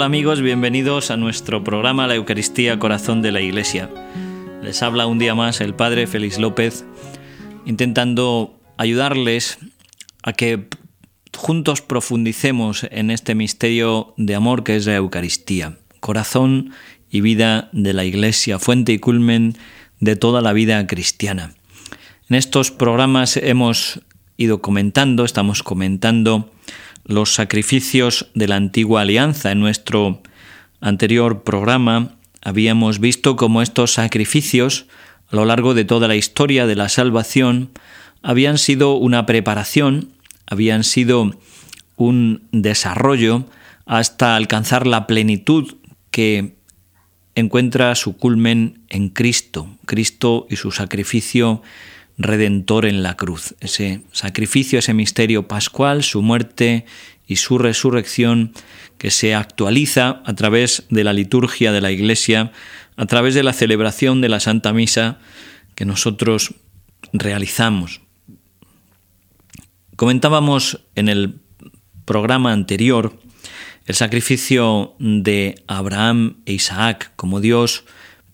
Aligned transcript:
Hola 0.00 0.06
amigos, 0.06 0.40
bienvenidos 0.40 1.10
a 1.10 1.18
nuestro 1.18 1.62
programa 1.62 2.06
La 2.06 2.14
Eucaristía 2.14 2.78
Corazón 2.78 3.20
de 3.20 3.32
la 3.32 3.42
Iglesia. 3.42 3.90
Les 4.62 4.82
habla 4.82 5.06
un 5.06 5.18
día 5.18 5.34
más 5.34 5.60
el 5.60 5.74
Padre 5.74 6.06
Félix 6.06 6.38
López, 6.38 6.86
intentando 7.66 8.58
ayudarles 8.78 9.58
a 10.22 10.32
que 10.32 10.68
juntos 11.36 11.82
profundicemos 11.82 12.86
en 12.90 13.10
este 13.10 13.34
misterio 13.34 14.14
de 14.16 14.34
amor 14.34 14.64
que 14.64 14.76
es 14.76 14.86
la 14.86 14.96
Eucaristía, 14.96 15.76
corazón 16.00 16.72
y 17.10 17.20
vida 17.20 17.68
de 17.72 17.92
la 17.92 18.06
Iglesia, 18.06 18.58
fuente 18.58 18.94
y 18.94 18.98
culmen 19.00 19.54
de 19.98 20.16
toda 20.16 20.40
la 20.40 20.54
vida 20.54 20.86
cristiana. 20.86 21.52
En 22.30 22.36
estos 22.36 22.70
programas 22.70 23.36
hemos 23.36 24.00
ido 24.38 24.62
comentando, 24.62 25.26
estamos 25.26 25.62
comentando 25.62 26.50
los 27.04 27.34
sacrificios 27.34 28.30
de 28.34 28.48
la 28.48 28.56
antigua 28.56 29.02
alianza. 29.02 29.52
En 29.52 29.60
nuestro 29.60 30.22
anterior 30.80 31.42
programa 31.42 32.12
habíamos 32.42 33.00
visto 33.00 33.36
cómo 33.36 33.62
estos 33.62 33.92
sacrificios 33.92 34.86
a 35.30 35.36
lo 35.36 35.44
largo 35.44 35.74
de 35.74 35.84
toda 35.84 36.08
la 36.08 36.16
historia 36.16 36.66
de 36.66 36.76
la 36.76 36.88
salvación 36.88 37.70
habían 38.22 38.58
sido 38.58 38.94
una 38.94 39.26
preparación, 39.26 40.10
habían 40.46 40.84
sido 40.84 41.30
un 41.96 42.42
desarrollo 42.52 43.46
hasta 43.86 44.36
alcanzar 44.36 44.86
la 44.86 45.06
plenitud 45.06 45.76
que 46.10 46.54
encuentra 47.34 47.94
su 47.94 48.16
culmen 48.16 48.80
en 48.88 49.08
Cristo, 49.08 49.68
Cristo 49.86 50.46
y 50.50 50.56
su 50.56 50.72
sacrificio 50.72 51.62
redentor 52.20 52.86
en 52.86 53.02
la 53.02 53.16
cruz. 53.16 53.54
Ese 53.60 54.02
sacrificio, 54.12 54.78
ese 54.78 54.94
misterio 54.94 55.48
pascual, 55.48 56.02
su 56.02 56.22
muerte 56.22 56.84
y 57.26 57.36
su 57.36 57.58
resurrección 57.58 58.52
que 58.98 59.10
se 59.10 59.34
actualiza 59.34 60.22
a 60.26 60.34
través 60.34 60.84
de 60.90 61.04
la 61.04 61.12
liturgia 61.12 61.72
de 61.72 61.80
la 61.80 61.90
Iglesia, 61.90 62.52
a 62.96 63.06
través 63.06 63.34
de 63.34 63.42
la 63.42 63.52
celebración 63.52 64.20
de 64.20 64.28
la 64.28 64.40
Santa 64.40 64.72
Misa 64.72 65.18
que 65.74 65.86
nosotros 65.86 66.54
realizamos. 67.12 68.02
Comentábamos 69.96 70.80
en 70.94 71.08
el 71.08 71.40
programa 72.04 72.52
anterior 72.52 73.18
el 73.86 73.94
sacrificio 73.94 74.94
de 74.98 75.64
Abraham 75.66 76.42
e 76.46 76.52
Isaac, 76.52 77.12
como 77.16 77.40
Dios 77.40 77.84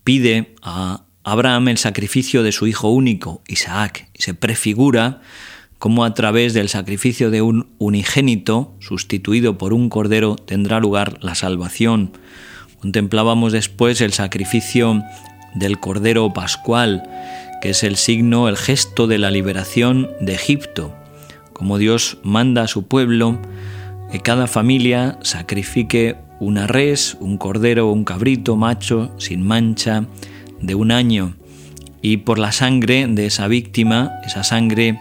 pide 0.05 0.55
a 0.63 1.06
Abraham 1.29 1.67
el 1.67 1.77
sacrificio 1.77 2.45
de 2.45 2.53
su 2.53 2.69
hijo 2.69 2.89
único, 2.89 3.43
Isaac, 3.49 4.09
se 4.15 4.33
prefigura 4.33 5.23
cómo 5.81 6.05
a 6.05 6.15
través 6.15 6.55
del 6.55 6.69
sacrificio 6.69 7.33
de 7.33 7.43
un 7.43 7.67
unigénito, 7.79 8.77
sustituido 8.79 9.59
por 9.59 9.73
un 9.73 9.89
cordero, 9.89 10.37
tendrá 10.37 10.79
lugar 10.79 11.19
la 11.23 11.35
salvación. 11.35 12.13
Contemplábamos 12.79 13.53
después 13.53 14.01
el 14.03 14.13
sacrificio 14.13 15.03
del 15.57 15.81
cordero 15.81 16.33
pascual, 16.33 17.03
que 17.61 17.71
es 17.71 17.83
el 17.83 17.97
signo, 17.97 18.49
el 18.49 18.57
gesto 18.57 19.09
de 19.09 19.19
la 19.19 19.33
liberación 19.33 20.09
de 20.21 20.35
Egipto, 20.35 20.95
como 21.53 21.79
Dios 21.79 22.19
manda 22.23 22.63
a 22.63 22.69
su 22.69 22.87
pueblo 22.87 23.41
que 24.13 24.21
cada 24.21 24.47
familia 24.47 25.19
sacrifique 25.23 26.19
una 26.39 26.69
res, 26.69 27.17
un 27.19 27.37
cordero 27.37 27.91
un 27.91 28.05
cabrito 28.05 28.55
macho 28.55 29.13
sin 29.19 29.43
mancha, 29.43 30.07
de 30.61 30.75
un 30.75 30.91
año 30.91 31.35
y 32.03 32.19
por 32.19 32.39
la 32.39 32.53
sangre 32.53 33.07
de 33.09 33.27
esa 33.27 33.49
víctima, 33.49 34.13
esa 34.25 34.45
sangre 34.45 34.99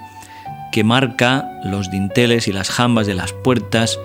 que 0.71 0.83
marca 0.83 1.59
los 1.63 1.91
dinteles 1.91 2.47
y 2.47 2.51
las 2.51 2.69
jambas 2.69 3.07
de 3.07 3.13
las 3.13 3.31
puertas 3.31 3.99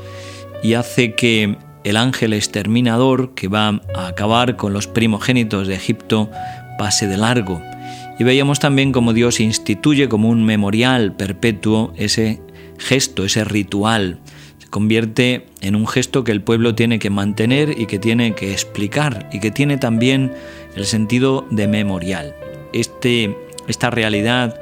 y 0.63 0.75
hace 0.75 1.15
que 1.15 1.57
el 1.85 1.97
ángel 1.97 2.33
exterminador 2.33 3.35
que 3.35 3.49
va 3.49 3.81
a 3.95 4.07
acabar 4.07 4.57
con 4.57 4.73
los 4.73 4.87
primogénitos 4.87 5.67
de 5.67 5.75
Egipto 5.75 6.31
pase 6.79 7.07
de 7.07 7.17
largo. 7.17 7.63
Y 8.19 8.25
veíamos 8.25 8.61
también 8.61 8.93
cómo 8.93 9.15
Dios 9.15 9.41
instituye 9.41 10.09
como 10.09 10.29
un 10.29 10.45
memorial 10.45 11.17
perpetuo 11.17 11.95
ese 11.97 12.41
gesto, 12.79 13.25
ese 13.25 13.45
ritual. 13.45 14.21
Convierte 14.71 15.47
en 15.61 15.75
un 15.75 15.87
gesto 15.87 16.25
que 16.25 16.33
el 16.33 16.43
pueblo 16.43 16.75
tiene 16.75 16.99
que 16.99 17.11
mantener 17.11 17.79
y 17.79 17.87
que 17.87 17.99
tiene 17.99 18.35
que 18.35 18.53
explicar 18.53 19.29
y 19.33 19.41
que 19.41 19.51
tiene 19.51 19.77
también 19.77 20.33
el 20.77 20.87
sentido 20.87 21.47
de 21.51 21.67
memorial. 21.67 22.35
Este, 22.73 23.37
esta 23.67 23.91
realidad 23.91 24.61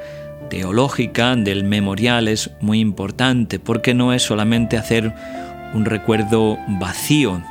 teológica 0.49 1.35
del 1.35 1.63
memorial 1.63 2.27
es 2.27 2.49
muy 2.59 2.79
importante 2.79 3.59
porque 3.59 3.93
no 3.93 4.13
es 4.13 4.23
solamente 4.23 4.77
hacer 4.77 5.13
un 5.73 5.85
recuerdo 5.85 6.57
vacío, 6.79 7.41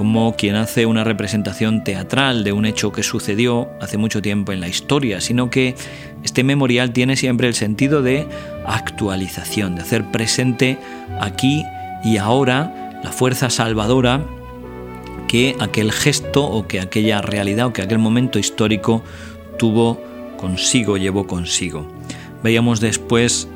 como 0.00 0.34
quien 0.34 0.56
hace 0.56 0.86
una 0.86 1.04
representación 1.04 1.84
teatral 1.84 2.42
de 2.42 2.52
un 2.52 2.64
hecho 2.64 2.90
que 2.90 3.02
sucedió 3.02 3.68
hace 3.82 3.98
mucho 3.98 4.22
tiempo 4.22 4.50
en 4.50 4.60
la 4.60 4.66
historia, 4.66 5.20
sino 5.20 5.50
que 5.50 5.74
este 6.24 6.42
memorial 6.42 6.94
tiene 6.94 7.16
siempre 7.16 7.48
el 7.48 7.54
sentido 7.54 8.00
de 8.00 8.26
actualización, 8.64 9.74
de 9.74 9.82
hacer 9.82 10.10
presente 10.10 10.78
aquí 11.20 11.66
y 12.02 12.16
ahora 12.16 12.98
la 13.04 13.12
fuerza 13.12 13.50
salvadora 13.50 14.24
que 15.28 15.54
aquel 15.60 15.92
gesto 15.92 16.46
o 16.46 16.66
que 16.66 16.80
aquella 16.80 17.20
realidad 17.20 17.66
o 17.66 17.74
que 17.74 17.82
aquel 17.82 17.98
momento 17.98 18.38
histórico 18.38 19.02
tuvo 19.58 20.00
consigo, 20.38 20.96
llevó 20.96 21.26
consigo. 21.26 21.86
Veíamos 22.42 22.80
después 22.80 23.48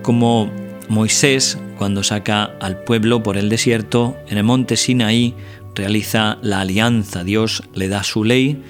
cómo 0.00 0.50
Moisés, 0.88 1.58
cuando 1.76 2.02
saca 2.02 2.44
al 2.62 2.78
pueblo 2.78 3.22
por 3.22 3.36
el 3.36 3.50
desierto, 3.50 4.16
en 4.28 4.38
el 4.38 4.44
monte 4.44 4.78
Sinaí, 4.78 5.34
realiza 5.76 6.38
la 6.42 6.60
alianza. 6.60 7.22
Dios 7.22 7.62
le 7.74 7.88
da 7.88 8.02
su 8.02 8.24
ley, 8.24 8.60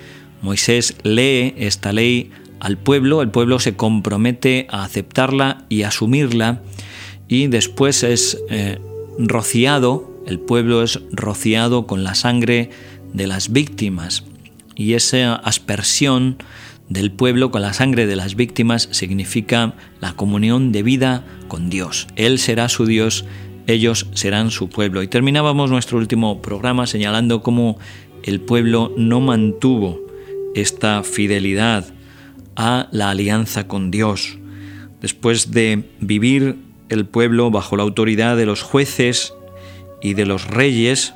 Moisés 0.43 0.97
lee 1.03 1.55
esta 1.56 1.93
ley 1.93 2.31
al 2.61 2.77
pueblo, 2.77 3.22
el 3.22 3.31
pueblo 3.31 3.59
se 3.59 3.77
compromete 3.77 4.67
a 4.71 4.84
aceptarla 4.84 5.65
y 5.71 5.83
asumirla 5.83 6.61
y 7.28 7.47
después 7.47 8.03
es 8.03 8.39
eh, 8.50 8.78
rociado 9.19 10.17
el 10.27 10.41
pueblo 10.41 10.83
es 10.83 11.00
rociado 11.12 11.87
con 11.87 12.03
la 12.03 12.15
sangre 12.15 12.71
de 13.15 13.27
las 13.27 13.53
víctimas 13.53 14.25
y 14.75 14.94
esa 14.94 15.37
aspersión 15.37 16.37
del 16.88 17.11
pueblo 17.12 17.50
con 17.50 17.62
la 17.62 17.73
sangre 17.73 18.06
de 18.06 18.17
las 18.17 18.34
víctimas 18.34 18.88
significa 18.91 19.75
la 20.00 20.15
comunión 20.15 20.73
de 20.73 20.83
vida 20.83 21.25
con 21.49 21.71
Dios. 21.71 22.06
Él 22.17 22.38
será 22.38 22.69
su 22.69 22.87
Dios, 22.87 23.25
ellos 23.66 24.06
serán 24.15 24.50
su 24.50 24.69
pueblo. 24.69 25.03
Y 25.03 25.09
terminábamos 25.09 25.71
nuestro 25.71 25.99
último 25.99 26.41
programa 26.43 26.87
señalando 26.87 27.43
cómo 27.43 27.78
el 28.22 28.41
pueblo 28.41 28.93
no 28.97 29.21
mantuvo 29.21 30.00
esta 30.54 31.03
fidelidad 31.03 31.87
a 32.56 32.88
la 32.91 33.10
alianza 33.10 33.69
con 33.69 33.91
Dios. 33.91 34.38
Después 35.00 35.50
de 35.50 35.84
vivir 36.00 36.56
el 36.88 37.06
pueblo 37.06 37.50
bajo 37.50 37.76
la 37.76 37.82
autoridad 37.82 38.37
de 38.37 38.47
los 38.47 38.62
jueces 38.62 39.34
y 40.00 40.15
de 40.15 40.26
los 40.26 40.47
reyes, 40.47 41.15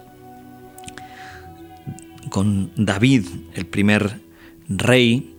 con 2.30 2.70
David, 2.76 3.26
el 3.54 3.66
primer 3.66 4.20
rey, 4.68 5.34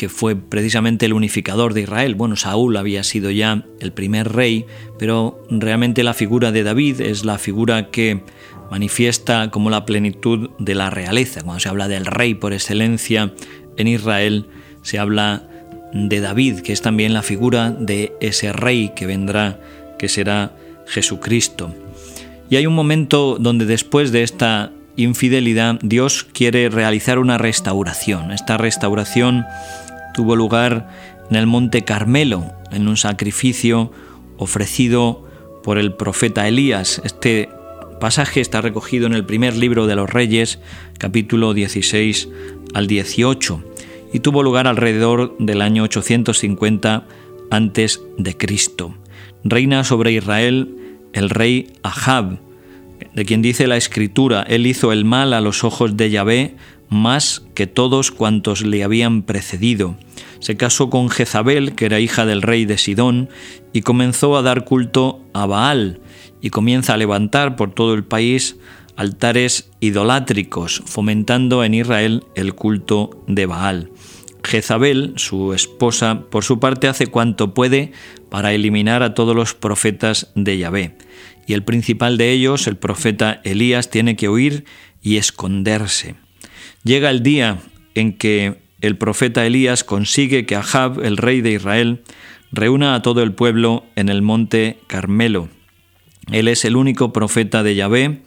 que 0.00 0.08
fue 0.08 0.34
precisamente 0.34 1.04
el 1.04 1.12
unificador 1.12 1.74
de 1.74 1.82
Israel. 1.82 2.14
Bueno, 2.14 2.34
Saúl 2.34 2.78
había 2.78 3.04
sido 3.04 3.30
ya 3.30 3.66
el 3.80 3.92
primer 3.92 4.32
rey, 4.32 4.64
pero 4.98 5.44
realmente 5.50 6.02
la 6.04 6.14
figura 6.14 6.52
de 6.52 6.62
David 6.62 7.02
es 7.02 7.26
la 7.26 7.36
figura 7.36 7.90
que 7.90 8.22
manifiesta 8.70 9.50
como 9.50 9.68
la 9.68 9.84
plenitud 9.84 10.48
de 10.58 10.74
la 10.74 10.88
realeza. 10.88 11.42
Cuando 11.42 11.60
se 11.60 11.68
habla 11.68 11.86
del 11.86 12.06
rey 12.06 12.32
por 12.32 12.54
excelencia 12.54 13.34
en 13.76 13.88
Israel, 13.88 14.46
se 14.80 14.98
habla 14.98 15.46
de 15.92 16.20
David, 16.20 16.60
que 16.60 16.72
es 16.72 16.80
también 16.80 17.12
la 17.12 17.22
figura 17.22 17.70
de 17.70 18.14
ese 18.22 18.54
rey 18.54 18.92
que 18.96 19.04
vendrá, 19.04 19.60
que 19.98 20.08
será 20.08 20.56
Jesucristo. 20.86 21.74
Y 22.48 22.56
hay 22.56 22.66
un 22.66 22.74
momento 22.74 23.36
donde 23.38 23.66
después 23.66 24.12
de 24.12 24.22
esta 24.22 24.72
infidelidad 24.96 25.78
Dios 25.82 26.24
quiere 26.24 26.70
realizar 26.70 27.18
una 27.18 27.36
restauración. 27.36 28.32
Esta 28.32 28.56
restauración 28.56 29.44
tuvo 30.14 30.36
lugar 30.36 30.88
en 31.30 31.36
el 31.36 31.46
monte 31.46 31.82
Carmelo, 31.82 32.52
en 32.72 32.88
un 32.88 32.96
sacrificio 32.96 33.92
ofrecido 34.36 35.26
por 35.62 35.78
el 35.78 35.94
profeta 35.94 36.48
Elías. 36.48 37.00
Este 37.04 37.48
pasaje 38.00 38.40
está 38.40 38.60
recogido 38.60 39.06
en 39.06 39.12
el 39.12 39.24
primer 39.24 39.56
libro 39.56 39.86
de 39.86 39.96
los 39.96 40.10
Reyes, 40.10 40.58
capítulo 40.98 41.54
16 41.54 42.28
al 42.74 42.86
18, 42.86 43.62
y 44.12 44.20
tuvo 44.20 44.42
lugar 44.42 44.66
alrededor 44.66 45.36
del 45.38 45.62
año 45.62 45.84
850 45.84 47.04
antes 47.50 48.00
de. 48.16 48.36
Reina 49.44 49.84
sobre 49.84 50.12
Israel 50.12 50.76
el 51.12 51.30
rey 51.30 51.72
Ahab, 51.82 52.38
de 53.14 53.24
quien 53.24 53.42
dice 53.42 53.66
la 53.66 53.76
escritura, 53.76 54.42
él 54.42 54.66
hizo 54.66 54.92
el 54.92 55.04
mal 55.04 55.32
a 55.32 55.40
los 55.40 55.64
ojos 55.64 55.96
de 55.96 56.10
Yahvé 56.10 56.56
más 56.90 57.42
que 57.54 57.66
todos 57.66 58.10
cuantos 58.10 58.62
le 58.62 58.84
habían 58.84 59.22
precedido. 59.22 59.96
Se 60.40 60.56
casó 60.56 60.90
con 60.90 61.08
Jezabel, 61.08 61.74
que 61.74 61.86
era 61.86 62.00
hija 62.00 62.26
del 62.26 62.42
rey 62.42 62.66
de 62.66 62.76
Sidón, 62.76 63.30
y 63.72 63.80
comenzó 63.82 64.36
a 64.36 64.42
dar 64.42 64.64
culto 64.64 65.24
a 65.32 65.46
Baal, 65.46 66.00
y 66.42 66.50
comienza 66.50 66.94
a 66.94 66.96
levantar 66.96 67.56
por 67.56 67.72
todo 67.72 67.94
el 67.94 68.04
país 68.04 68.56
altares 68.96 69.70
idolátricos, 69.80 70.82
fomentando 70.84 71.64
en 71.64 71.74
Israel 71.74 72.24
el 72.34 72.54
culto 72.54 73.22
de 73.26 73.46
Baal. 73.46 73.90
Jezabel, 74.42 75.12
su 75.16 75.52
esposa, 75.54 76.24
por 76.30 76.44
su 76.44 76.60
parte 76.60 76.88
hace 76.88 77.06
cuanto 77.06 77.54
puede 77.54 77.92
para 78.30 78.52
eliminar 78.52 79.02
a 79.02 79.14
todos 79.14 79.36
los 79.36 79.54
profetas 79.54 80.32
de 80.34 80.58
Yahvé. 80.58 80.96
Y 81.46 81.52
el 81.52 81.62
principal 81.64 82.16
de 82.16 82.30
ellos, 82.32 82.66
el 82.66 82.76
profeta 82.76 83.40
Elías, 83.44 83.90
tiene 83.90 84.16
que 84.16 84.28
huir 84.28 84.64
y 85.02 85.16
esconderse. 85.16 86.16
Llega 86.82 87.10
el 87.10 87.22
día 87.22 87.58
en 87.94 88.14
que 88.14 88.58
el 88.80 88.96
profeta 88.96 89.44
Elías 89.44 89.84
consigue 89.84 90.46
que 90.46 90.56
Ahab, 90.56 91.00
el 91.04 91.18
rey 91.18 91.42
de 91.42 91.52
Israel, 91.52 92.02
reúna 92.52 92.94
a 92.94 93.02
todo 93.02 93.22
el 93.22 93.32
pueblo 93.32 93.84
en 93.96 94.08
el 94.08 94.22
monte 94.22 94.78
Carmelo. 94.86 95.48
Él 96.30 96.48
es 96.48 96.64
el 96.64 96.76
único 96.76 97.12
profeta 97.12 97.62
de 97.62 97.74
Yahvé 97.74 98.22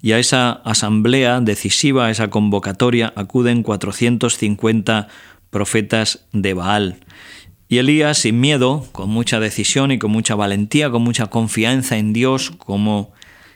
y 0.00 0.12
a 0.12 0.18
esa 0.20 0.52
asamblea 0.52 1.40
decisiva, 1.40 2.06
a 2.06 2.10
esa 2.10 2.30
convocatoria, 2.30 3.12
acuden 3.16 3.64
450 3.64 5.08
profetas 5.50 6.26
de 6.32 6.54
Baal. 6.54 7.00
Y 7.68 7.78
Elías, 7.78 8.18
sin 8.18 8.40
miedo, 8.40 8.86
con 8.92 9.10
mucha 9.10 9.40
decisión 9.40 9.90
y 9.90 9.98
con 9.98 10.10
mucha 10.10 10.34
valentía, 10.34 10.90
con 10.90 11.02
mucha 11.02 11.26
confianza 11.26 11.98
en 11.98 12.12
Dios, 12.12 12.52
como 12.52 13.12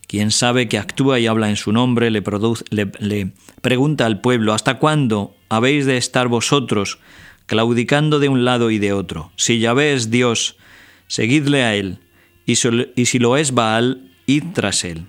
quien 0.07 0.31
sabe 0.31 0.69
que 0.69 0.79
actúa 0.79 1.19
y 1.21 1.27
habla 1.27 1.49
en 1.49 1.57
su 1.57 1.73
nombre, 1.73 2.11
le, 2.11 2.23
le, 2.71 3.33
pregunta 3.61 4.07
al 4.07 4.21
pueblo, 4.21 4.53
¿hasta 4.53 4.79
cuándo 4.79 5.35
habéis 5.49 5.87
de 5.87 5.97
estar 5.97 6.29
vosotros 6.29 6.99
claudicando 7.47 8.19
de 8.19 8.29
un 8.29 8.45
lado 8.45 8.71
y 8.71 8.79
de 8.79 8.93
otro? 8.93 9.33
Si 9.37 9.59
Yahvé 9.59 9.95
es 9.95 10.11
Dios, 10.11 10.57
seguidle 11.07 11.63
a 11.63 11.75
él, 11.75 11.99
y 12.47 12.57
si 12.57 13.19
lo 13.19 13.37
es 13.37 13.53
Baal, 13.53 14.11
id 14.27 14.45
tras 14.53 14.85
él. 14.85 15.07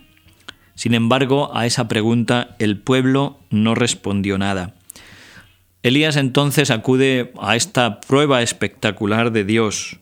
Sin 0.75 0.93
embargo, 0.93 1.55
a 1.55 1.65
esa 1.65 1.87
pregunta 1.87 2.55
el 2.59 2.79
pueblo 2.79 3.39
no 3.49 3.75
respondió 3.75 4.37
nada. 4.37 4.75
Elías 5.83 6.15
entonces 6.15 6.71
acude 6.71 7.33
a 7.41 7.55
esta 7.55 7.99
prueba 7.99 8.41
espectacular 8.41 9.31
de 9.31 9.43
Dios. 9.43 9.99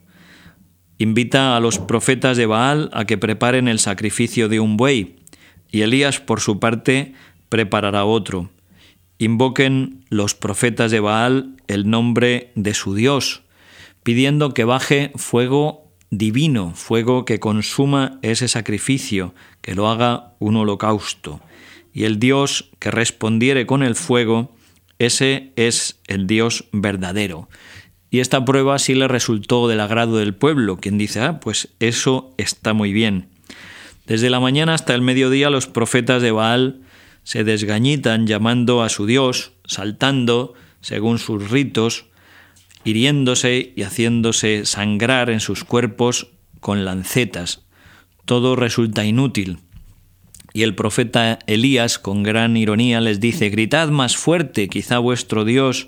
Invita 1.01 1.57
a 1.57 1.59
los 1.59 1.79
profetas 1.79 2.37
de 2.37 2.45
Baal 2.45 2.91
a 2.93 3.05
que 3.05 3.17
preparen 3.17 3.67
el 3.67 3.79
sacrificio 3.79 4.49
de 4.49 4.59
un 4.59 4.77
buey, 4.77 5.15
y 5.71 5.81
Elías 5.81 6.19
por 6.19 6.41
su 6.41 6.59
parte 6.59 7.15
preparará 7.49 8.05
otro. 8.05 8.51
Invoquen 9.17 10.05
los 10.09 10.35
profetas 10.35 10.91
de 10.91 10.99
Baal 10.99 11.55
el 11.67 11.89
nombre 11.89 12.51
de 12.53 12.75
su 12.75 12.93
Dios, 12.93 13.41
pidiendo 14.03 14.53
que 14.53 14.63
baje 14.63 15.11
fuego 15.15 15.87
divino, 16.11 16.73
fuego 16.75 17.25
que 17.25 17.39
consuma 17.39 18.19
ese 18.21 18.47
sacrificio, 18.47 19.33
que 19.61 19.73
lo 19.73 19.89
haga 19.89 20.35
un 20.37 20.55
holocausto. 20.55 21.41
Y 21.91 22.03
el 22.03 22.19
Dios 22.19 22.69
que 22.77 22.91
respondiere 22.91 23.65
con 23.65 23.81
el 23.81 23.95
fuego, 23.95 24.55
ese 24.99 25.51
es 25.55 25.99
el 26.05 26.27
Dios 26.27 26.65
verdadero. 26.71 27.49
Y 28.13 28.19
esta 28.19 28.43
prueba 28.43 28.77
sí 28.77 28.93
le 28.93 29.07
resultó 29.07 29.69
del 29.69 29.79
agrado 29.79 30.17
del 30.17 30.35
pueblo, 30.35 30.75
quien 30.77 30.97
dice, 30.97 31.21
ah, 31.21 31.39
pues 31.39 31.69
eso 31.79 32.35
está 32.37 32.73
muy 32.73 32.91
bien. 32.91 33.29
Desde 34.05 34.29
la 34.29 34.41
mañana 34.41 34.73
hasta 34.73 34.93
el 34.93 35.01
mediodía 35.01 35.49
los 35.49 35.67
profetas 35.67 36.21
de 36.21 36.31
Baal 36.31 36.81
se 37.23 37.45
desgañitan 37.45 38.27
llamando 38.27 38.83
a 38.83 38.89
su 38.89 39.05
Dios, 39.05 39.53
saltando 39.63 40.55
según 40.81 41.19
sus 41.19 41.49
ritos, 41.49 42.05
hiriéndose 42.83 43.71
y 43.77 43.83
haciéndose 43.83 44.65
sangrar 44.65 45.29
en 45.29 45.39
sus 45.39 45.63
cuerpos 45.63 46.27
con 46.59 46.83
lancetas. 46.83 47.63
Todo 48.25 48.57
resulta 48.57 49.05
inútil. 49.05 49.59
Y 50.51 50.63
el 50.63 50.75
profeta 50.75 51.39
Elías, 51.47 51.97
con 51.97 52.23
gran 52.23 52.57
ironía, 52.57 52.99
les 52.99 53.21
dice, 53.21 53.49
gritad 53.49 53.87
más 53.87 54.17
fuerte, 54.17 54.67
quizá 54.67 54.99
vuestro 54.99 55.45
Dios 55.45 55.87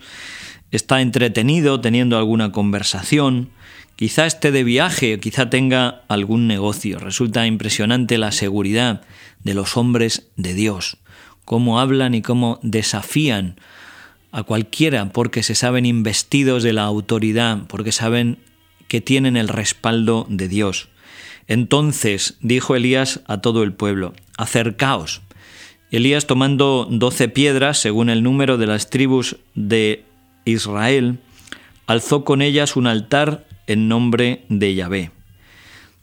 está 0.74 1.02
entretenido 1.02 1.80
teniendo 1.80 2.18
alguna 2.18 2.52
conversación, 2.52 3.52
quizá 3.96 4.26
esté 4.26 4.52
de 4.52 4.64
viaje, 4.64 5.20
quizá 5.20 5.50
tenga 5.50 6.02
algún 6.08 6.48
negocio. 6.48 6.98
Resulta 6.98 7.46
impresionante 7.46 8.18
la 8.18 8.32
seguridad 8.32 9.04
de 9.44 9.54
los 9.54 9.78
hombres 9.78 10.32
de 10.36 10.56
Dios, 10.56 10.98
cómo 11.46 11.80
hablan 11.80 12.16
y 12.16 12.24
cómo 12.24 12.60
desafían 12.64 13.56
a 14.32 14.42
cualquiera 14.42 15.10
porque 15.10 15.44
se 15.44 15.54
saben 15.54 15.86
investidos 15.86 16.64
de 16.64 16.74
la 16.74 16.84
autoridad, 16.86 17.68
porque 17.68 17.92
saben 17.92 18.40
que 18.88 19.00
tienen 19.00 19.38
el 19.38 19.50
respaldo 19.50 20.26
de 20.28 20.48
Dios. 20.48 20.90
Entonces 21.48 22.38
dijo 22.42 22.76
Elías 22.76 23.22
a 23.28 23.42
todo 23.42 23.62
el 23.62 23.74
pueblo, 23.74 24.14
acercaos. 24.40 25.22
Elías 25.92 26.26
tomando 26.26 26.88
doce 26.90 27.30
piedras, 27.30 27.78
según 27.78 28.10
el 28.10 28.24
número 28.24 28.58
de 28.58 28.66
las 28.66 28.90
tribus 28.90 29.36
de 29.54 30.04
Israel, 30.46 31.20
alzó 31.88 32.24
con 32.24 32.42
ellas 32.42 32.76
un 32.76 32.88
altar 32.88 33.48
en 33.68 33.88
nombre 33.88 34.46
de 34.50 34.76
Yahvé. 34.76 35.12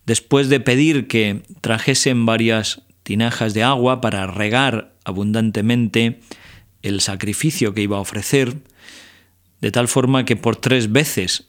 Después 0.06 0.48
de 0.48 0.60
pedir 0.60 1.06
que 1.06 1.42
trajesen 1.60 2.26
varias 2.26 2.82
tinajas 3.02 3.54
de 3.54 3.62
agua 3.62 4.00
para 4.00 4.26
regar 4.26 4.92
abundantemente 5.04 6.20
el 6.82 7.00
sacrificio 7.00 7.74
que 7.74 7.82
iba 7.82 7.96
a 7.96 8.00
ofrecer, 8.00 8.56
de 9.60 9.70
tal 9.70 9.88
forma 9.88 10.24
que 10.24 10.36
por 10.36 10.56
tres 10.56 10.90
veces 10.90 11.48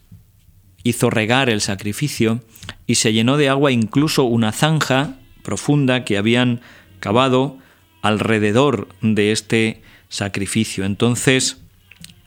hizo 0.84 1.10
regar 1.10 1.50
el 1.50 1.62
sacrificio 1.62 2.44
y 2.88 2.96
se 2.96 3.14
llenó 3.14 3.38
de 3.38 3.50
agua 3.50 3.72
incluso 3.72 4.24
una 4.24 4.52
zanja 4.52 5.20
profunda 5.44 6.04
que 6.04 6.18
habían 6.18 6.62
cavado 7.00 7.58
alrededor 8.02 8.90
de 9.02 9.32
este 9.32 9.82
sacrificio. 10.10 10.86
Entonces 10.86 11.61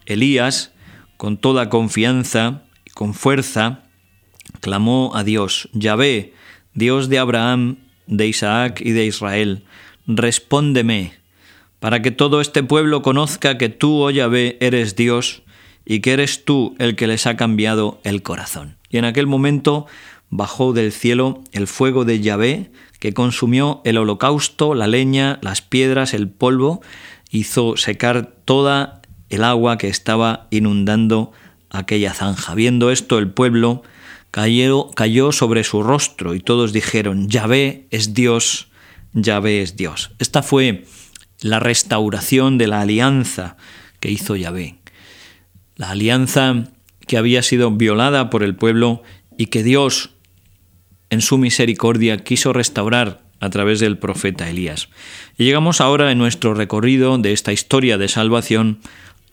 Elías, 0.07 0.73
con 1.17 1.37
toda 1.37 1.69
confianza 1.69 2.63
y 2.85 2.91
con 2.91 3.15
fuerza, 3.15 3.85
clamó 4.61 5.13
a 5.15 5.25
Dios, 5.25 5.69
Yahvé, 5.73 6.35
Dios 6.75 7.09
de 7.09 7.19
Abraham, 7.19 7.77
de 8.07 8.27
Isaac 8.27 8.81
y 8.81 8.93
de 8.93 9.07
Israel, 9.07 9.65
respóndeme, 10.07 11.15
para 11.81 12.03
que 12.03 12.11
todo 12.11 12.41
este 12.41 12.63
pueblo 12.63 13.03
conozca 13.03 13.59
que 13.59 13.69
tú, 13.69 14.03
oh 14.03 14.11
Yahvé, 14.11 14.57
eres 14.61 14.97
Dios 14.97 15.43
y 15.85 16.01
que 16.01 16.13
eres 16.13 16.45
tú 16.45 16.75
el 16.79 16.97
que 16.97 17.07
les 17.07 17.27
ha 17.27 17.37
cambiado 17.37 18.01
el 18.05 18.23
corazón. 18.23 18.77
Y 18.89 18.99
en 18.99 19.05
aquel 19.05 19.27
momento 19.27 19.87
bajó 20.31 20.73
del 20.73 20.93
cielo 20.93 21.43
el 21.53 21.67
fuego 21.67 22.05
de 22.05 22.21
Yahvé, 22.21 22.71
que 23.01 23.13
consumió 23.13 23.83
el 23.85 23.99
holocausto, 23.99 24.75
la 24.75 24.87
leña, 24.87 25.39
las 25.43 25.63
piedras, 25.63 26.15
el 26.15 26.29
polvo, 26.29 26.81
hizo 27.31 27.77
secar 27.77 28.33
toda 28.45 29.03
el 29.35 29.45
agua 29.45 29.79
que 29.79 29.89
estaba 29.89 30.47
inundando 30.51 31.33
aquella 31.71 32.15
zanja. 32.15 32.55
Viendo 32.55 32.91
esto, 32.91 33.19
el 33.19 33.31
pueblo 33.31 33.83
cayó, 34.31 34.91
cayó 34.91 35.33
sobre 35.33 35.65
su 35.65 35.83
rostro 35.83 36.35
y 36.35 36.41
todos 36.41 36.73
dijeron, 36.73 37.29
Yahvé 37.29 37.87
es 37.91 38.15
Dios, 38.15 38.69
Yahvé 39.13 39.63
es 39.63 39.77
Dios. 39.77 40.13
Esta 40.19 40.43
fue 40.43 40.85
la 41.41 41.61
restauración 41.61 42.59
de 42.59 42.69
la 42.69 42.81
alianza 42.81 43.57
que 44.01 44.11
hizo 44.11 44.37
Yahvé 44.37 44.79
la 45.77 45.91
alianza 45.91 46.65
que 47.07 47.17
había 47.17 47.43
sido 47.43 47.71
violada 47.71 48.31
por 48.31 48.43
el 48.43 48.55
pueblo 48.55 49.03
y 49.37 49.47
que 49.47 49.63
Dios, 49.63 50.11
en 51.11 51.21
su 51.21 51.39
misericordia, 51.39 52.19
quiso 52.19 52.53
restaurar 52.53 53.23
a 53.41 53.51
través 53.51 53.81
del 53.81 53.99
profeta 53.99 54.49
Elías. 54.49 54.89
Y 55.37 55.45
llegamos 55.45 55.81
ahora 55.81 56.11
en 56.13 56.19
nuestro 56.19 56.55
recorrido 56.55 57.19
de 57.19 57.33
esta 57.33 57.53
historia 57.53 57.99
de 57.99 58.09
salvación 58.09 58.79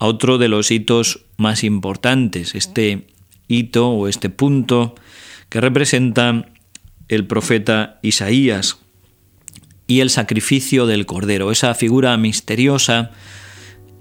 a 0.01 0.07
otro 0.07 0.39
de 0.39 0.47
los 0.47 0.71
hitos 0.71 1.25
más 1.37 1.63
importantes, 1.63 2.55
este 2.55 3.05
hito 3.47 3.91
o 3.91 4.07
este 4.07 4.31
punto 4.31 4.95
que 5.47 5.61
representa 5.61 6.47
el 7.07 7.27
profeta 7.27 7.99
Isaías 8.01 8.79
y 9.85 9.99
el 9.99 10.09
sacrificio 10.09 10.87
del 10.87 11.05
Cordero, 11.05 11.51
esa 11.51 11.75
figura 11.75 12.17
misteriosa 12.17 13.11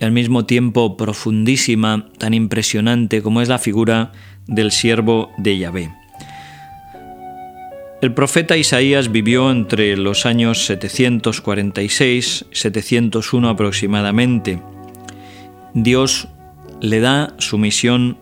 y 0.00 0.04
al 0.06 0.12
mismo 0.12 0.46
tiempo 0.46 0.96
profundísima, 0.96 2.08
tan 2.16 2.32
impresionante 2.32 3.20
como 3.20 3.42
es 3.42 3.50
la 3.50 3.58
figura 3.58 4.12
del 4.46 4.72
siervo 4.72 5.30
de 5.36 5.58
Yahvé. 5.58 5.92
El 8.00 8.14
profeta 8.14 8.56
Isaías 8.56 9.12
vivió 9.12 9.50
entre 9.50 9.94
los 9.98 10.24
años 10.24 10.64
746 10.64 12.46
y 12.50 12.56
701 12.56 13.50
aproximadamente. 13.50 14.62
Dios 15.74 16.28
le 16.80 17.00
da 17.00 17.34
su 17.38 17.58
misión 17.58 18.18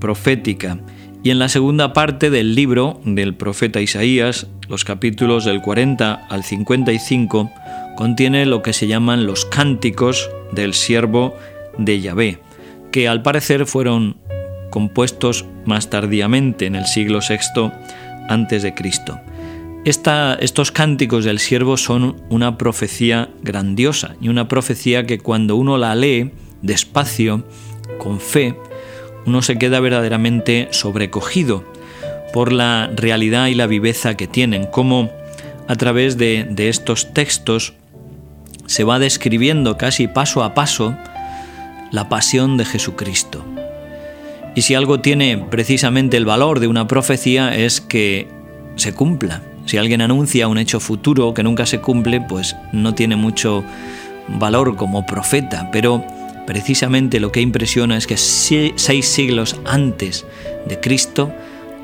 profética 0.00 0.78
y 1.22 1.30
en 1.30 1.38
la 1.40 1.48
segunda 1.48 1.92
parte 1.92 2.30
del 2.30 2.54
libro 2.54 3.00
del 3.04 3.34
profeta 3.34 3.80
Isaías, 3.80 4.46
los 4.68 4.84
capítulos 4.84 5.44
del 5.44 5.60
40 5.60 6.26
al 6.28 6.44
55, 6.44 7.50
contiene 7.96 8.46
lo 8.46 8.62
que 8.62 8.72
se 8.72 8.86
llaman 8.86 9.26
los 9.26 9.44
cánticos 9.44 10.30
del 10.52 10.72
siervo 10.72 11.34
de 11.78 12.00
Yahvé, 12.00 12.38
que 12.92 13.08
al 13.08 13.22
parecer 13.22 13.66
fueron 13.66 14.18
compuestos 14.70 15.46
más 15.64 15.90
tardíamente 15.90 16.66
en 16.66 16.76
el 16.76 16.86
siglo 16.86 17.18
VI 17.18 17.72
antes 18.28 18.62
de 18.62 18.74
Cristo. 18.74 19.18
estos 19.84 20.70
cánticos 20.70 21.24
del 21.24 21.38
siervo 21.38 21.76
son 21.76 22.22
una 22.28 22.56
profecía 22.56 23.30
grandiosa 23.42 24.14
y 24.20 24.28
una 24.28 24.46
profecía 24.46 25.06
que 25.06 25.18
cuando 25.18 25.56
uno 25.56 25.76
la 25.76 25.94
lee 25.96 26.30
despacio, 26.62 27.44
con 27.98 28.20
fe, 28.20 28.54
uno 29.26 29.42
se 29.42 29.58
queda 29.58 29.80
verdaderamente 29.80 30.68
sobrecogido 30.70 31.64
por 32.32 32.52
la 32.52 32.90
realidad 32.94 33.46
y 33.46 33.54
la 33.54 33.66
viveza 33.66 34.16
que 34.16 34.26
tienen, 34.26 34.66
como 34.66 35.10
a 35.68 35.76
través 35.76 36.16
de, 36.16 36.46
de 36.48 36.68
estos 36.68 37.12
textos 37.12 37.74
se 38.66 38.84
va 38.84 38.98
describiendo 38.98 39.76
casi 39.76 40.08
paso 40.08 40.42
a 40.42 40.54
paso 40.54 40.96
la 41.90 42.08
pasión 42.08 42.56
de 42.56 42.64
Jesucristo. 42.64 43.44
Y 44.54 44.62
si 44.62 44.74
algo 44.74 45.00
tiene 45.00 45.38
precisamente 45.50 46.16
el 46.16 46.24
valor 46.24 46.60
de 46.60 46.66
una 46.66 46.86
profecía 46.88 47.54
es 47.54 47.80
que 47.80 48.28
se 48.76 48.94
cumpla. 48.94 49.42
Si 49.66 49.76
alguien 49.76 50.00
anuncia 50.00 50.48
un 50.48 50.58
hecho 50.58 50.80
futuro 50.80 51.34
que 51.34 51.42
nunca 51.42 51.66
se 51.66 51.80
cumple, 51.80 52.20
pues 52.20 52.56
no 52.72 52.94
tiene 52.94 53.16
mucho 53.16 53.64
valor 54.28 54.76
como 54.76 55.04
profeta, 55.04 55.70
pero 55.72 56.04
precisamente 56.46 57.20
lo 57.20 57.32
que 57.32 57.40
impresiona 57.40 57.96
es 57.96 58.06
que 58.06 58.16
seis 58.16 59.06
siglos 59.06 59.60
antes 59.64 60.26
de 60.66 60.80
Cristo, 60.80 61.32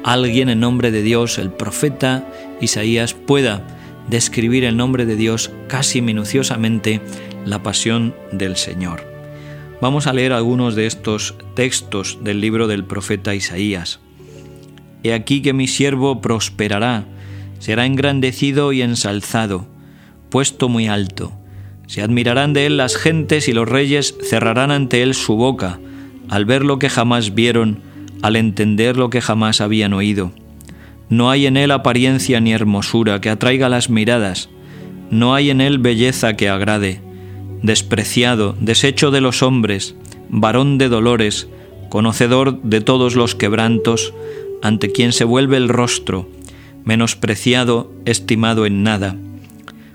alguien 0.04 0.48
en 0.48 0.60
nombre 0.60 0.90
de 0.90 1.02
Dios, 1.02 1.38
el 1.38 1.50
profeta 1.50 2.26
Isaías, 2.60 3.14
pueda 3.14 3.66
describir 4.08 4.64
el 4.64 4.76
nombre 4.76 5.06
de 5.06 5.16
Dios 5.16 5.50
casi 5.68 6.00
minuciosamente 6.00 7.00
la 7.44 7.62
pasión 7.62 8.14
del 8.30 8.56
Señor. 8.56 9.04
Vamos 9.80 10.06
a 10.06 10.12
leer 10.12 10.32
algunos 10.32 10.76
de 10.76 10.86
estos 10.86 11.34
textos 11.54 12.18
del 12.22 12.40
libro 12.40 12.68
del 12.68 12.84
profeta 12.84 13.34
Isaías. 13.34 14.00
He 15.02 15.12
aquí 15.12 15.42
que 15.42 15.52
mi 15.52 15.66
siervo 15.66 16.20
prosperará, 16.20 17.04
será 17.58 17.84
engrandecido 17.86 18.72
y 18.72 18.82
ensalzado, 18.82 19.66
puesto 20.30 20.68
muy 20.68 20.86
alto. 20.86 21.32
Se 21.92 22.00
admirarán 22.00 22.54
de 22.54 22.64
él 22.64 22.78
las 22.78 22.96
gentes 22.96 23.48
y 23.48 23.52
los 23.52 23.68
reyes 23.68 24.16
cerrarán 24.22 24.70
ante 24.70 25.02
él 25.02 25.12
su 25.12 25.36
boca, 25.36 25.78
al 26.30 26.46
ver 26.46 26.64
lo 26.64 26.78
que 26.78 26.88
jamás 26.88 27.34
vieron, 27.34 27.80
al 28.22 28.36
entender 28.36 28.96
lo 28.96 29.10
que 29.10 29.20
jamás 29.20 29.60
habían 29.60 29.92
oído. 29.92 30.32
No 31.10 31.28
hay 31.28 31.44
en 31.44 31.58
él 31.58 31.70
apariencia 31.70 32.40
ni 32.40 32.54
hermosura 32.54 33.20
que 33.20 33.28
atraiga 33.28 33.68
las 33.68 33.90
miradas, 33.90 34.48
no 35.10 35.34
hay 35.34 35.50
en 35.50 35.60
él 35.60 35.76
belleza 35.80 36.32
que 36.32 36.48
agrade. 36.48 37.02
Despreciado, 37.60 38.56
deshecho 38.58 39.10
de 39.10 39.20
los 39.20 39.42
hombres, 39.42 39.94
varón 40.30 40.78
de 40.78 40.88
dolores, 40.88 41.46
conocedor 41.90 42.62
de 42.62 42.80
todos 42.80 43.16
los 43.16 43.34
quebrantos, 43.34 44.14
ante 44.62 44.92
quien 44.92 45.12
se 45.12 45.24
vuelve 45.24 45.58
el 45.58 45.68
rostro, 45.68 46.26
menospreciado, 46.86 47.92
estimado 48.06 48.64
en 48.64 48.82
nada. 48.82 49.14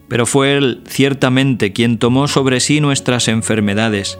Pero 0.07 0.25
fue 0.25 0.55
Él 0.55 0.81
ciertamente 0.87 1.73
quien 1.73 1.97
tomó 1.97 2.27
sobre 2.27 2.59
sí 2.59 2.79
nuestras 2.79 3.27
enfermedades 3.27 4.17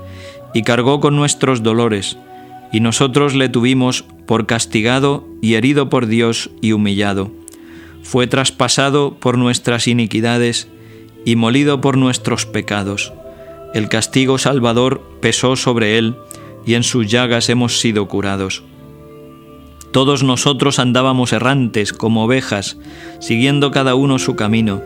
y 0.54 0.64
cargó 0.64 1.00
con 1.00 1.16
nuestros 1.16 1.64
dolores, 1.64 2.18
y 2.72 2.80
nosotros 2.80 3.36
le 3.36 3.50
tuvimos 3.50 4.04
por 4.26 4.46
castigado 4.46 5.26
y 5.42 5.56
herido 5.56 5.90
por 5.90 6.08
Dios 6.08 6.50
y 6.62 6.74
humillado. 6.74 7.32
Fue 8.04 8.28
traspasado 8.28 9.16
por 9.16 9.38
nuestras 9.38 9.88
iniquidades 9.88 10.68
y 11.26 11.36
molido 11.36 11.82
por 11.82 11.98
nuestros 11.98 12.46
pecados. 12.46 13.14
El 13.74 13.90
castigo 13.90 14.38
salvador 14.38 15.02
pesó 15.22 15.56
sobre 15.56 15.98
él, 15.98 16.16
y 16.66 16.74
en 16.74 16.84
sus 16.84 17.08
llagas 17.10 17.50
hemos 17.50 17.80
sido 17.80 18.08
curados. 18.08 18.64
Todos 19.92 20.24
nosotros 20.24 20.80
andábamos 20.80 21.32
errantes 21.32 21.94
como 21.94 22.26
ovejas, 22.26 22.78
siguiendo 23.20 23.72
cada 23.72 23.96
uno 23.96 24.20
su 24.20 24.36
camino, 24.36 24.82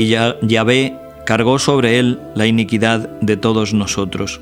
y 0.00 0.08
Yahvé 0.08 0.96
cargó 1.26 1.58
sobre 1.58 1.98
él 1.98 2.18
la 2.34 2.46
iniquidad 2.46 3.20
de 3.20 3.36
todos 3.36 3.74
nosotros. 3.74 4.40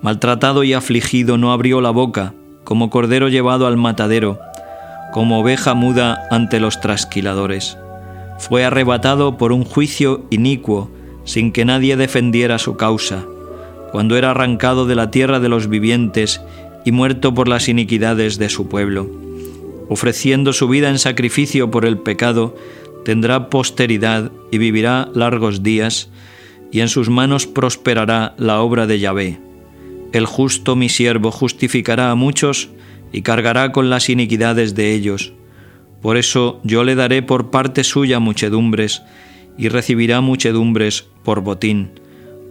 Maltratado 0.00 0.64
y 0.64 0.72
afligido 0.72 1.36
no 1.36 1.52
abrió 1.52 1.82
la 1.82 1.90
boca, 1.90 2.32
como 2.64 2.88
cordero 2.88 3.28
llevado 3.28 3.66
al 3.66 3.76
matadero, 3.76 4.38
como 5.12 5.40
oveja 5.40 5.74
muda 5.74 6.26
ante 6.30 6.60
los 6.60 6.80
trasquiladores. 6.80 7.76
Fue 8.38 8.64
arrebatado 8.64 9.36
por 9.36 9.52
un 9.52 9.64
juicio 9.64 10.24
inicuo, 10.30 10.90
sin 11.24 11.52
que 11.52 11.66
nadie 11.66 11.98
defendiera 11.98 12.58
su 12.58 12.78
causa, 12.78 13.22
cuando 13.92 14.16
era 14.16 14.30
arrancado 14.30 14.86
de 14.86 14.94
la 14.94 15.10
tierra 15.10 15.40
de 15.40 15.50
los 15.50 15.68
vivientes 15.68 16.40
y 16.86 16.92
muerto 16.92 17.34
por 17.34 17.48
las 17.48 17.68
iniquidades 17.68 18.38
de 18.38 18.48
su 18.48 18.66
pueblo. 18.66 19.10
Ofreciendo 19.90 20.54
su 20.54 20.68
vida 20.68 20.88
en 20.88 20.98
sacrificio 20.98 21.70
por 21.70 21.84
el 21.84 21.98
pecado, 21.98 22.54
tendrá 23.04 23.50
posteridad 23.50 24.32
y 24.50 24.58
vivirá 24.58 25.08
largos 25.14 25.62
días, 25.62 26.10
y 26.72 26.80
en 26.80 26.88
sus 26.88 27.08
manos 27.08 27.46
prosperará 27.46 28.34
la 28.38 28.60
obra 28.60 28.86
de 28.86 28.98
Yahvé. 28.98 29.38
El 30.12 30.26
justo 30.26 30.76
mi 30.76 30.88
siervo 30.88 31.30
justificará 31.30 32.10
a 32.10 32.14
muchos 32.14 32.70
y 33.12 33.22
cargará 33.22 33.72
con 33.72 33.90
las 33.90 34.08
iniquidades 34.08 34.74
de 34.74 34.92
ellos. 34.92 35.32
Por 36.02 36.16
eso 36.16 36.60
yo 36.64 36.84
le 36.84 36.94
daré 36.94 37.22
por 37.22 37.50
parte 37.50 37.84
suya 37.84 38.18
muchedumbres, 38.18 39.02
y 39.56 39.68
recibirá 39.68 40.20
muchedumbres 40.20 41.06
por 41.22 41.40
botín, 41.40 42.00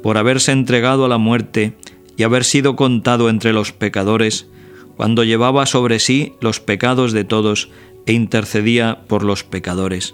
por 0.01 0.17
haberse 0.17 0.51
entregado 0.51 1.05
a 1.05 1.09
la 1.09 1.17
muerte 1.17 1.75
y 2.17 2.23
haber 2.23 2.43
sido 2.43 2.75
contado 2.75 3.29
entre 3.29 3.53
los 3.53 3.71
pecadores, 3.71 4.47
cuando 4.95 5.23
llevaba 5.23 5.65
sobre 5.65 5.99
sí 5.99 6.33
los 6.39 6.59
pecados 6.59 7.11
de 7.13 7.23
todos 7.23 7.69
e 8.05 8.13
intercedía 8.13 8.99
por 9.07 9.23
los 9.23 9.43
pecadores. 9.43 10.13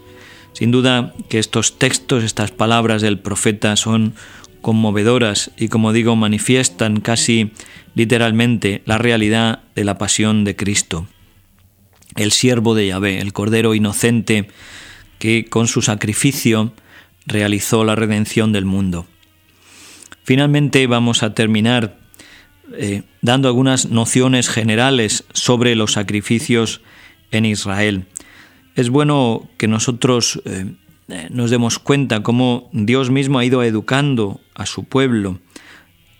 Sin 0.53 0.71
duda 0.71 1.13
que 1.29 1.39
estos 1.39 1.77
textos, 1.77 2.23
estas 2.23 2.51
palabras 2.51 3.01
del 3.01 3.19
profeta 3.19 3.75
son 3.75 4.13
conmovedoras 4.61 5.51
y 5.57 5.69
como 5.69 5.93
digo 5.93 6.15
manifiestan 6.15 6.99
casi 6.99 7.51
literalmente 7.95 8.81
la 8.85 8.97
realidad 8.97 9.61
de 9.75 9.83
la 9.83 9.97
pasión 9.97 10.43
de 10.43 10.55
Cristo. 10.55 11.07
El 12.15 12.31
siervo 12.31 12.75
de 12.75 12.87
Yahvé, 12.87 13.19
el 13.19 13.33
Cordero 13.33 13.73
inocente 13.73 14.47
que 15.19 15.45
con 15.45 15.67
su 15.67 15.81
sacrificio 15.81 16.73
realizó 17.25 17.83
la 17.83 17.95
redención 17.95 18.51
del 18.51 18.65
mundo. 18.65 19.05
Finalmente 20.23 20.85
vamos 20.87 21.23
a 21.23 21.33
terminar 21.33 21.97
eh, 22.73 23.03
dando 23.21 23.47
algunas 23.47 23.89
nociones 23.89 24.49
generales 24.49 25.25
sobre 25.33 25.75
los 25.75 25.93
sacrificios 25.93 26.81
en 27.31 27.45
Israel. 27.45 28.05
Es 28.79 28.89
bueno 28.89 29.49
que 29.57 29.67
nosotros 29.67 30.41
eh, 30.45 30.71
eh, 31.09 31.27
nos 31.31 31.51
demos 31.51 31.79
cuenta 31.79 32.23
cómo 32.23 32.69
Dios 32.71 33.09
mismo 33.09 33.37
ha 33.37 33.43
ido 33.43 33.61
educando 33.61 34.39
a 34.55 34.65
su 34.65 34.85
pueblo. 34.85 35.41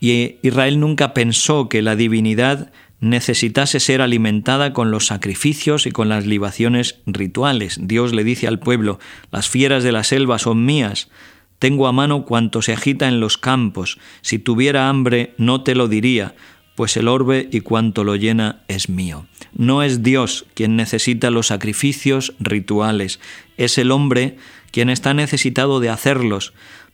Y 0.01 0.36
Israel 0.42 0.78
nunca 0.82 1.13
pensó 1.13 1.70
que 1.70 1.82
la 1.82 1.96
divinidad 1.96 2.70
necesitase 3.00 3.80
ser 3.80 4.01
alimentada 4.01 4.74
con 4.74 4.92
los 4.92 5.06
sacrificios 5.06 5.88
y 5.88 5.92
con 5.92 6.10
las 6.10 6.25
libaciones 6.25 7.00
rituales. 7.06 7.80
Dios 7.82 8.13
le 8.13 8.25
dice 8.25 8.46
al 8.46 8.60
pueblo, 8.60 9.00
las 9.32 9.48
fieras 9.48 9.86
de 9.86 9.94
la 9.94 10.04
selva 10.04 10.38
son 10.38 10.66
mías, 10.66 11.08
tengo 11.60 11.88
a 11.88 11.94
mano 11.94 12.25
cuanto 12.25 12.62
se 12.62 12.74
agita 12.74 13.08
en 13.08 13.22
los 13.22 13.38
campos, 13.38 14.00
si 14.20 14.38
tuviera 14.38 14.89
hambre 14.89 15.34
no 15.38 15.63
te 15.63 15.75
lo 15.75 15.88
diría, 15.88 16.36
pues 16.79 16.95
el 16.95 17.09
orbe 17.09 17.50
y 17.51 17.59
cuanto 17.59 18.05
lo 18.05 18.15
llena 18.15 18.62
es 18.69 18.88
mío. 18.88 19.25
No 19.51 19.83
es 19.83 20.01
Dios 20.01 20.45
quien 20.53 20.77
necesita 20.77 21.29
los 21.29 21.48
sacrificios 21.48 22.36
rituales, 22.39 23.19
es 23.57 23.77
el 23.77 23.91
hombre 23.91 24.38
quien 24.71 24.89
está 24.89 25.13
necesitado 25.13 25.81
de 25.81 25.89
hacerlos, 25.89 26.53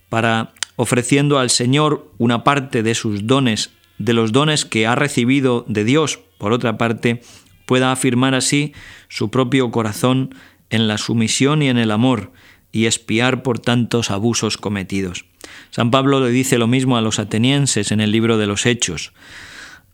para 0.10 0.54
ofreciendo 0.76 1.38
al 1.38 1.52
Señor 1.52 2.12
una 2.18 2.44
parte 2.44 2.82
de 2.82 2.96
sus 2.96 3.28
dones 3.28 3.74
de 4.00 4.14
los 4.14 4.32
dones 4.32 4.66
que 4.66 4.88
ha 4.88 4.96
recibido 4.96 5.66
de 5.68 5.84
Dios, 5.84 6.20
por 6.40 6.52
otra 6.52 6.80
parte, 6.80 7.22
pueda 7.68 7.92
afirmar 7.92 8.34
así 8.34 8.74
su 9.08 9.30
propio 9.30 9.70
corazón 9.70 10.34
en 10.72 10.88
la 10.88 10.98
sumisión 10.98 11.62
y 11.62 11.70
en 11.70 11.78
el 11.78 11.92
amor, 11.92 12.32
y 12.72 12.88
espiar 12.88 13.44
por 13.44 13.60
tantos 13.60 14.10
abusos 14.10 14.58
cometidos. 14.58 15.26
San 15.70 15.92
Pablo 15.92 16.22
le 16.22 16.32
dice 16.32 16.58
lo 16.58 16.66
mismo 16.66 16.98
a 16.98 17.02
los 17.02 17.20
atenienses 17.20 17.92
en 17.92 18.02
el 18.02 18.12
libro 18.12 18.40
de 18.40 18.48
los 18.48 18.66
Hechos, 18.66 19.14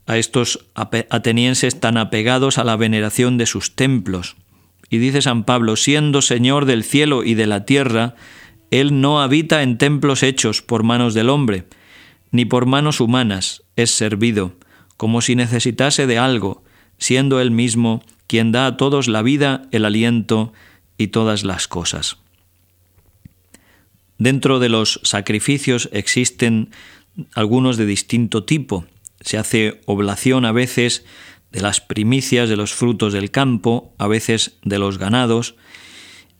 a 0.06 0.18
estos 0.18 0.66
atenienses 0.74 1.78
tan 1.80 1.96
apegados 1.96 2.58
a 2.58 2.64
la 2.64 2.76
veneración 2.76 3.38
de 3.38 3.46
sus 3.46 3.74
templos. 3.74 4.36
Y 4.90 4.98
dice 4.98 5.22
San 5.22 5.44
Pablo, 5.44 5.76
siendo 5.76 6.22
Señor 6.22 6.64
del 6.64 6.84
cielo 6.84 7.24
y 7.24 7.34
de 7.34 7.46
la 7.46 7.64
tierra, 7.64 8.14
Él 8.70 9.00
no 9.00 9.22
habita 9.22 9.62
en 9.62 9.78
templos 9.78 10.22
hechos 10.22 10.60
por 10.60 10.82
manos 10.82 11.14
del 11.14 11.30
hombre, 11.30 11.64
ni 12.30 12.44
por 12.44 12.66
manos 12.66 13.00
humanas 13.00 13.62
es 13.76 13.90
servido, 13.90 14.54
como 14.96 15.20
si 15.20 15.36
necesitase 15.36 16.06
de 16.06 16.18
algo, 16.18 16.62
siendo 16.98 17.40
Él 17.40 17.50
mismo 17.50 18.02
quien 18.26 18.52
da 18.52 18.66
a 18.66 18.76
todos 18.76 19.08
la 19.08 19.22
vida, 19.22 19.62
el 19.72 19.84
aliento 19.84 20.52
y 20.96 21.08
todas 21.08 21.44
las 21.44 21.68
cosas. 21.68 22.18
Dentro 24.18 24.58
de 24.58 24.68
los 24.68 25.00
sacrificios 25.02 25.88
existen 25.92 26.70
algunos 27.34 27.76
de 27.76 27.86
distinto 27.86 28.44
tipo. 28.44 28.86
Se 29.22 29.38
hace 29.38 29.80
oblación 29.86 30.44
a 30.44 30.52
veces 30.52 31.04
de 31.50 31.60
las 31.60 31.80
primicias 31.80 32.48
de 32.48 32.56
los 32.56 32.72
frutos 32.72 33.12
del 33.12 33.30
campo, 33.30 33.94
a 33.98 34.06
veces 34.06 34.58
de 34.62 34.78
los 34.78 34.98
ganados, 34.98 35.56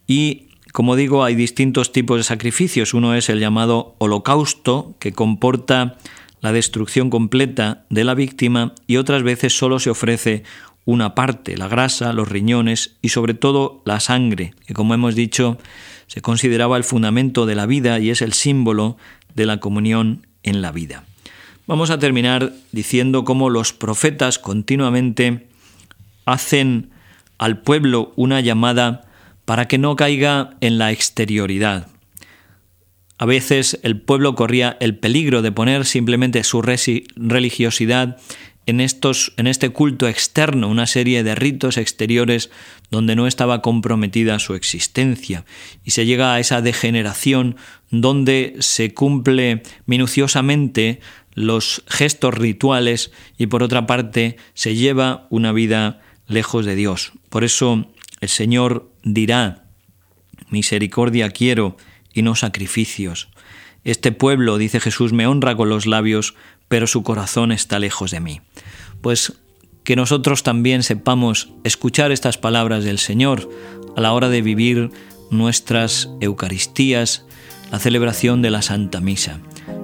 y 0.06 0.48
Como 0.72 0.96
digo, 0.96 1.22
hay 1.22 1.34
distintos 1.34 1.92
tipos 1.92 2.16
de 2.16 2.24
sacrificios. 2.24 2.94
Uno 2.94 3.14
es 3.14 3.28
el 3.28 3.40
llamado 3.40 3.94
holocausto, 3.98 4.96
que 4.98 5.12
comporta 5.12 5.98
la 6.40 6.50
destrucción 6.50 7.10
completa 7.10 7.84
de 7.90 8.04
la 8.04 8.14
víctima 8.14 8.74
y 8.86 8.96
otras 8.96 9.22
veces 9.22 9.56
solo 9.56 9.78
se 9.78 9.90
ofrece 9.90 10.44
una 10.84 11.14
parte, 11.14 11.56
la 11.56 11.68
grasa, 11.68 12.12
los 12.12 12.28
riñones 12.28 12.96
y 13.02 13.10
sobre 13.10 13.34
todo 13.34 13.82
la 13.84 14.00
sangre, 14.00 14.54
que 14.66 14.74
como 14.74 14.94
hemos 14.94 15.14
dicho 15.14 15.58
se 16.08 16.20
consideraba 16.20 16.76
el 16.76 16.84
fundamento 16.84 17.46
de 17.46 17.54
la 17.54 17.66
vida 17.66 18.00
y 18.00 18.10
es 18.10 18.20
el 18.20 18.32
símbolo 18.32 18.96
de 19.34 19.46
la 19.46 19.60
comunión 19.60 20.26
en 20.42 20.60
la 20.60 20.72
vida. 20.72 21.04
Vamos 21.66 21.90
a 21.90 21.98
terminar 21.98 22.52
diciendo 22.72 23.24
cómo 23.24 23.48
los 23.48 23.72
profetas 23.72 24.40
continuamente 24.40 25.46
hacen 26.24 26.90
al 27.38 27.62
pueblo 27.62 28.12
una 28.16 28.40
llamada 28.40 29.02
para 29.44 29.68
que 29.68 29.78
no 29.78 29.94
caiga 29.94 30.56
en 30.60 30.78
la 30.78 30.90
exterioridad. 30.90 31.88
A 33.16 33.26
veces 33.26 33.78
el 33.84 34.00
pueblo 34.00 34.34
corría 34.34 34.76
el 34.80 34.98
peligro 34.98 35.42
de 35.42 35.52
poner 35.52 35.84
simplemente 35.84 36.42
su 36.42 36.62
religiosidad 36.62 38.18
en, 38.66 38.80
estos, 38.80 39.32
en 39.36 39.46
este 39.46 39.70
culto 39.70 40.08
externo, 40.08 40.68
una 40.68 40.86
serie 40.86 41.22
de 41.22 41.34
ritos 41.36 41.76
exteriores 41.76 42.50
donde 42.90 43.14
no 43.14 43.26
estaba 43.26 43.62
comprometida 43.62 44.38
su 44.40 44.54
existencia. 44.54 45.44
Y 45.84 45.92
se 45.92 46.06
llega 46.06 46.34
a 46.34 46.40
esa 46.40 46.60
degeneración 46.62 47.56
donde 47.90 48.56
se 48.58 48.94
cumple 48.94 49.62
minuciosamente 49.86 51.00
los 51.34 51.82
gestos 51.86 52.34
rituales 52.34 53.12
y 53.38 53.46
por 53.46 53.62
otra 53.62 53.86
parte 53.86 54.36
se 54.54 54.74
lleva 54.74 55.26
una 55.30 55.52
vida 55.52 56.00
lejos 56.26 56.66
de 56.66 56.74
Dios. 56.74 57.12
Por 57.28 57.44
eso 57.44 57.86
el 58.20 58.28
Señor 58.28 58.90
dirá, 59.02 59.64
misericordia 60.50 61.30
quiero 61.30 61.76
y 62.12 62.22
no 62.22 62.34
sacrificios. 62.34 63.28
Este 63.84 64.12
pueblo, 64.12 64.58
dice 64.58 64.80
Jesús, 64.80 65.12
me 65.12 65.26
honra 65.26 65.56
con 65.56 65.68
los 65.68 65.86
labios, 65.86 66.34
pero 66.68 66.86
su 66.86 67.02
corazón 67.02 67.50
está 67.50 67.78
lejos 67.78 68.10
de 68.12 68.20
mí. 68.20 68.40
Pues 69.00 69.34
que 69.84 69.96
nosotros 69.96 70.42
también 70.42 70.82
sepamos 70.82 71.50
escuchar 71.64 72.12
estas 72.12 72.38
palabras 72.38 72.84
del 72.84 72.98
Señor 72.98 73.50
a 73.96 74.00
la 74.00 74.12
hora 74.12 74.28
de 74.28 74.42
vivir 74.42 74.90
nuestras 75.30 76.10
Eucaristías, 76.20 77.24
la 77.72 77.78
celebración 77.78 78.42
de 78.42 78.50
la 78.50 78.62
Santa 78.62 79.00
Misa. 79.00 79.40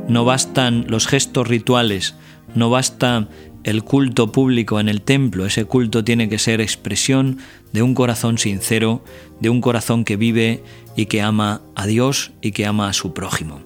No 0.08 0.24
bastan 0.24 0.86
los 0.88 1.06
gestos 1.06 1.46
rituales, 1.46 2.14
no 2.54 2.70
basta 2.70 3.28
el 3.64 3.84
culto 3.84 4.32
público 4.32 4.80
en 4.80 4.88
el 4.88 5.02
templo, 5.02 5.44
ese 5.44 5.66
culto 5.66 6.02
tiene 6.02 6.28
que 6.28 6.38
ser 6.38 6.60
expresión 6.60 7.38
de 7.72 7.82
un 7.82 7.94
corazón 7.94 8.38
sincero, 8.38 9.04
de 9.40 9.50
un 9.50 9.60
corazón 9.60 10.04
que 10.04 10.16
vive 10.16 10.62
y 10.96 11.06
que 11.06 11.20
ama 11.20 11.60
a 11.74 11.86
Dios 11.86 12.32
y 12.40 12.52
que 12.52 12.66
ama 12.66 12.88
a 12.88 12.94
su 12.94 13.12
prójimo. 13.12 13.60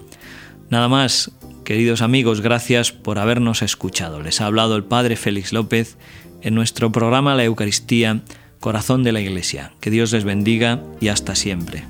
Nada 0.71 0.89
más, 0.89 1.31
queridos 1.65 2.03
amigos, 2.03 2.41
gracias 2.41 2.91
por 2.91 3.19
habernos 3.19 3.63
escuchado. 3.63 4.21
Les 4.21 4.41
ha 4.41 4.47
hablado 4.47 4.75
el 4.75 4.85
Padre 4.85 5.17
Félix 5.17 5.53
López 5.53 5.97
en 6.41 6.55
nuestro 6.55 6.91
programa 6.91 7.35
La 7.35 7.45
Eucaristía, 7.45 8.23
Corazón 8.59 9.03
de 9.03 9.13
la 9.13 9.21
Iglesia. 9.21 9.73
Que 9.81 9.91
Dios 9.91 10.13
les 10.13 10.25
bendiga 10.25 10.83
y 11.01 11.09
hasta 11.09 11.35
siempre. 11.35 11.85